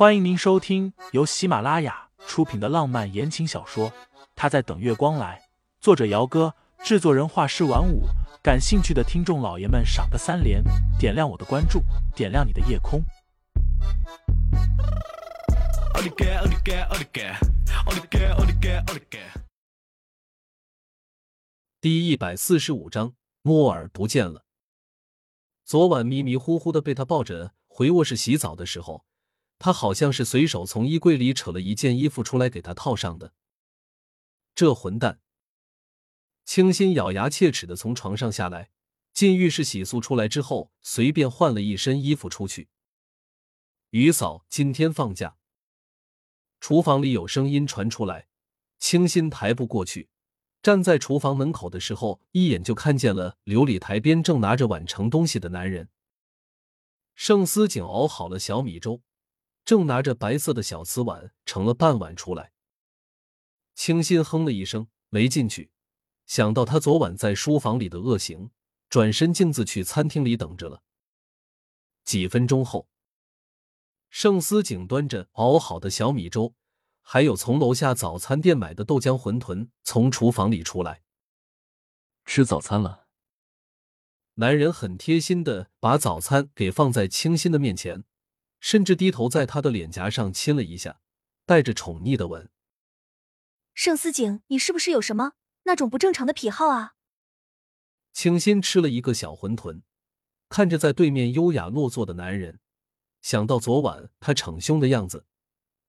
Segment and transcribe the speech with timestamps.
[0.00, 3.90] 欢迎您收听由喜马拉雅出品的浪漫言情小说
[4.34, 5.38] 《他在等月光来》，
[5.78, 8.04] 作者：姚哥，制作人：画师晚舞。
[8.42, 10.64] 感兴趣的听众老爷们，赏个三连，
[10.98, 11.82] 点亮我的关注，
[12.16, 13.02] 点亮你的夜空。
[21.78, 23.12] 第一百四十五章，
[23.42, 24.46] 莫尔不见了。
[25.66, 29.04] 昨晚迷迷糊糊的被他抱着回卧室洗澡的时候。
[29.60, 33.34] 他好像是随手从衣柜里扯了一件衣服出来给他套上的。
[34.54, 35.20] 这混蛋！
[36.46, 38.70] 清新咬牙切齿的从床上下来，
[39.12, 42.70] 进浴室洗漱出来之后，随便换了一身衣服出去。
[43.90, 45.36] 于嫂今天放假。
[46.58, 48.28] 厨房里有声音传出来，
[48.78, 50.08] 清新抬步过去，
[50.62, 55.90] 站在厨房门口的时候，一眼就看见了琉璃台边正拿着碗盛东西的男人。
[57.14, 59.02] 盛思景熬好了小米粥。
[59.64, 62.52] 正拿着白色的小瓷碗盛了半碗出来，
[63.74, 65.70] 清新哼了一声，没进去。
[66.26, 68.50] 想到他昨晚在书房里的恶行，
[68.88, 70.82] 转身径自去餐厅里等着了。
[72.04, 72.88] 几分钟后，
[74.08, 76.54] 盛思景端着熬好的小米粥，
[77.00, 81.02] 还有从楼下早餐店买的豆浆馄饨，从厨房里出来。
[82.24, 83.08] 吃早餐了。
[84.34, 88.04] 男人很贴心的把早餐给放在清新的面前。
[88.60, 91.00] 甚至低头在他的脸颊上亲了一下，
[91.44, 92.50] 带着宠溺的吻。
[93.74, 95.32] 盛思景，你是不是有什么
[95.64, 96.94] 那种不正常的癖好啊？
[98.12, 99.82] 清新吃了一个小馄饨，
[100.48, 102.60] 看着在对面优雅落座的男人，
[103.22, 105.24] 想到昨晚他逞凶的样子，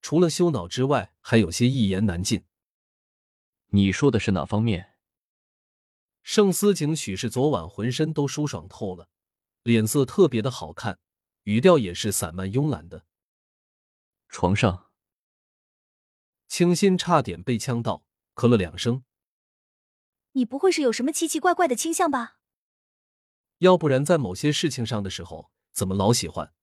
[0.00, 2.44] 除了羞恼之外，还有些一言难尽。
[3.68, 4.94] 你说的是哪方面？
[6.22, 9.08] 盛思景许是昨晚浑身都舒爽透了，
[9.62, 10.98] 脸色特别的好看。
[11.44, 13.06] 语调也是散漫慵懒的。
[14.28, 14.90] 床上，
[16.46, 19.04] 清新差点被呛到，咳了两声。
[20.32, 22.38] 你不会是有什么奇奇怪怪的倾向吧？
[23.58, 26.54] 要不然在某些事情上的时候，怎么老喜欢？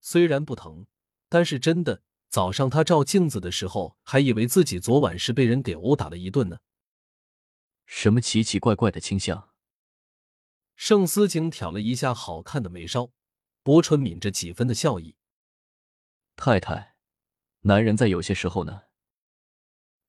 [0.00, 0.86] 虽然不疼，
[1.28, 6.58] 但是真的，早上他照镜子的时候，还以为自己昨晚是被人给殴打了一顿呢。
[7.86, 9.50] 什么奇奇怪怪的倾向？
[10.76, 13.12] 盛思景挑了一下好看的眉梢。
[13.62, 15.16] 薄唇抿着几分的笑意。
[16.34, 16.96] 太太，
[17.60, 18.82] 男人在有些时候呢。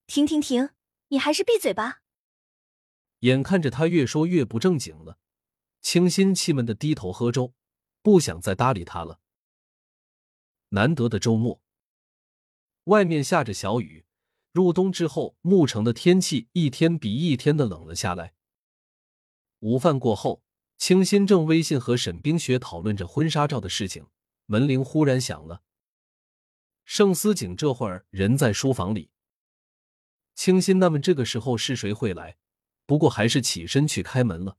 [0.08, 0.72] 停停停，
[1.10, 2.02] 你还是闭嘴吧。
[3.20, 5.20] 眼看着他越说越不正经了，
[5.82, 7.54] 清新气闷的低头喝粥，
[8.02, 9.20] 不想再搭理他了。
[10.70, 11.62] 难得的周末，
[12.86, 14.06] 外面下着小雨。
[14.52, 18.34] 入冬之后，牧城的天气一天比一天的冷了下来。
[19.60, 20.44] 午饭过后。
[20.86, 24.08] 清新正微信和沈冰雪讨论着婚纱照的事情，
[24.48, 25.64] 门铃忽然响了。
[26.84, 29.10] 盛思景这会儿人在书房里，
[30.36, 32.36] 清新纳闷这个时候是谁会来，
[32.86, 34.58] 不过还是起身去开门了。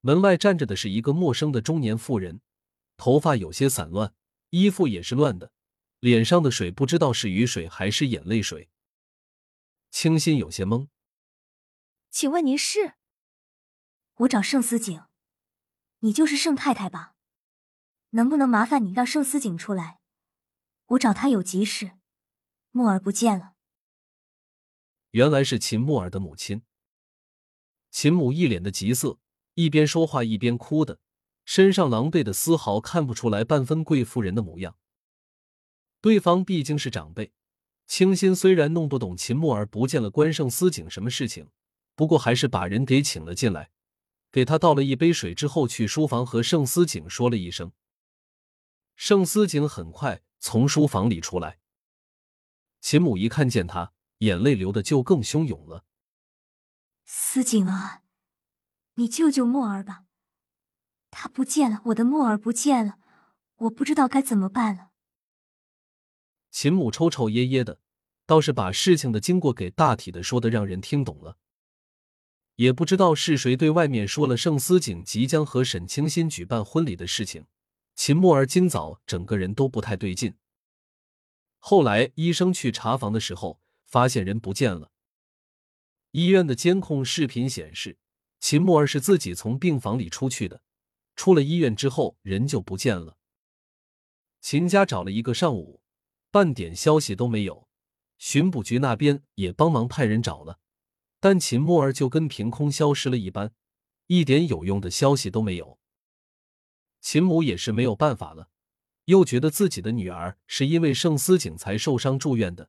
[0.00, 2.40] 门外站着的是一个陌生的中年妇人，
[2.96, 4.14] 头发有些散乱，
[4.48, 5.52] 衣服也是乱的，
[6.00, 8.70] 脸上的水不知道是雨水还是眼泪水。
[9.90, 10.88] 清新有些懵，
[12.10, 12.94] 请问您是？
[14.18, 15.02] 我找盛思景，
[15.98, 17.14] 你就是盛太太吧？
[18.10, 19.98] 能不能麻烦你让盛思景出来？
[20.86, 21.92] 我找他有急事。
[22.70, 23.54] 木儿不见了。
[25.10, 26.62] 原来是秦木儿的母亲。
[27.90, 29.18] 秦母一脸的急色，
[29.54, 31.00] 一边说话一边哭的，
[31.44, 34.76] 身上狼狈的丝毫看不出来半分贵妇人的模样。
[36.00, 37.32] 对方毕竟是长辈，
[37.86, 41.50] 清心虽然弄不懂秦木儿不见了关盛思景什么事情，
[41.96, 43.70] 不过还是把人给请了进来。
[44.34, 47.70] 给他倒了一杯水之后，去书房和盛思景说了一声。
[48.96, 51.60] 盛思景很快从书房里出来。
[52.80, 55.84] 秦母一看见他，眼泪流的就更汹涌了。
[57.04, 58.02] 思景啊，
[58.94, 60.02] 你救救墨儿吧，
[61.12, 62.98] 他不见了，我的墨儿不见了，
[63.58, 64.90] 我不知道该怎么办了。
[66.50, 67.78] 秦母抽抽噎噎的，
[68.26, 71.38] 倒是把事情的经过给大体的说的，让人听懂了。
[72.56, 77.46] 也不知道是谁对外面说了盛思景即将和沈清心举办婚礼的事情。
[77.94, 80.34] 秦墨儿今早整个人都不太对劲。
[81.58, 84.90] 后来医生去查房的时候，发现人不见了。
[86.10, 87.98] 医院的监控视频显示，
[88.40, 90.62] 秦墨儿是自己从病房里出去的，
[91.16, 93.16] 出了医院之后人就不见了。
[94.40, 95.80] 秦家找了一个上午，
[96.30, 97.66] 半点消息都没有。
[98.18, 100.60] 巡捕局那边也帮忙派人找了。
[101.24, 103.54] 但秦墨儿就跟凭空消失了一般，
[104.08, 105.78] 一点有用的消息都没有。
[107.00, 108.50] 秦母也是没有办法了，
[109.06, 112.68] 又觉得自己的女儿是因为盛思景才受伤住院的，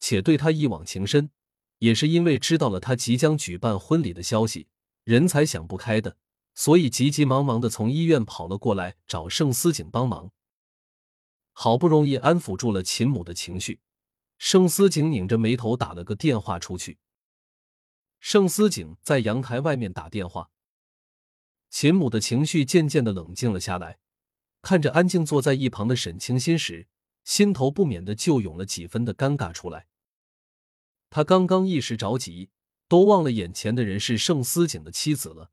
[0.00, 1.30] 且对他一往情深，
[1.78, 4.68] 也是因为知道了他即将举办婚礼的消息，
[5.04, 6.18] 人才想不开的，
[6.54, 10.30] 所以急急忙忙的从医院跑了过来找盛思景帮忙。
[11.54, 13.80] 好不容易安抚住了秦母的情绪，
[14.36, 16.98] 盛思景拧着眉头打了个电话出去。
[18.20, 20.50] 盛思景在阳台外面打电话。
[21.70, 23.98] 秦母的情绪渐渐的冷静了下来，
[24.62, 26.88] 看着安静坐在一旁的沈清心时，
[27.24, 29.86] 心头不免的就涌了几分的尴尬出来。
[31.10, 32.50] 他刚刚一时着急，
[32.88, 35.50] 都忘了眼前的人是盛思景的妻子了。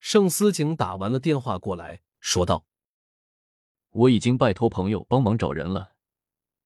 [0.00, 2.66] 盛思景打完了电话过来，说道
[3.90, 5.94] ：“我已经拜托朋友帮忙找人了，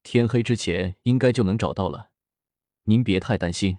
[0.02, 2.10] 天黑之前应该就能找到了，
[2.84, 3.78] 您别太担心。”